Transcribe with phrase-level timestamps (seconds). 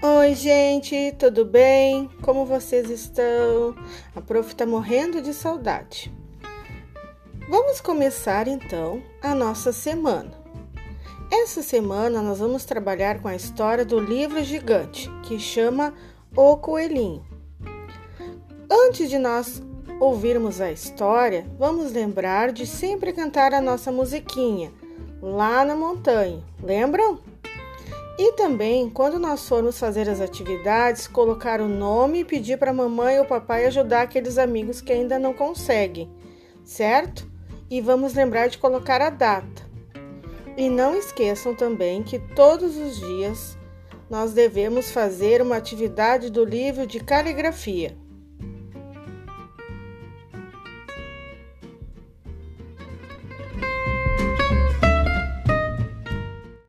[0.00, 2.08] Oi, gente, tudo bem?
[2.22, 3.74] Como vocês estão?
[4.14, 6.14] A prof tá morrendo de saudade.
[7.50, 10.30] Vamos começar então a nossa semana.
[11.32, 15.92] Essa semana nós vamos trabalhar com a história do livro gigante, que chama
[16.36, 17.26] O Coelhinho.
[18.70, 19.60] Antes de nós
[19.98, 24.72] ouvirmos a história, vamos lembrar de sempre cantar a nossa musiquinha
[25.20, 26.44] lá na montanha.
[26.62, 27.18] Lembram?
[28.18, 32.74] E também, quando nós formos fazer as atividades, colocar o nome e pedir para a
[32.74, 36.10] mamãe ou papai ajudar aqueles amigos que ainda não conseguem,
[36.64, 37.30] certo?
[37.70, 39.68] E vamos lembrar de colocar a data.
[40.56, 43.56] E não esqueçam também que todos os dias
[44.10, 47.96] nós devemos fazer uma atividade do livro de caligrafia.